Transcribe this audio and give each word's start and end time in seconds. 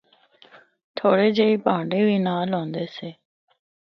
تھوڑے 0.97 1.27
جئے 1.37 1.49
پہانڈے 1.65 1.99
وی 2.07 2.17
نال 2.27 2.49
ہوندے 2.57 2.85
سے۔ 2.95 3.09